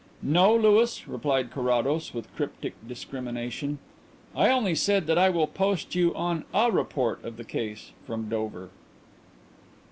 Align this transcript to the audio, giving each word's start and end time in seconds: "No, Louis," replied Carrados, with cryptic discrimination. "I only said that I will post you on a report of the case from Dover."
"No, 0.23 0.55
Louis," 0.55 1.07
replied 1.07 1.51
Carrados, 1.51 2.11
with 2.11 2.35
cryptic 2.35 2.73
discrimination. 2.87 3.77
"I 4.35 4.49
only 4.49 4.73
said 4.73 5.05
that 5.05 5.19
I 5.19 5.29
will 5.29 5.45
post 5.45 5.93
you 5.93 6.11
on 6.15 6.43
a 6.55 6.71
report 6.71 7.23
of 7.23 7.37
the 7.37 7.43
case 7.45 7.91
from 8.07 8.27
Dover." 8.27 8.71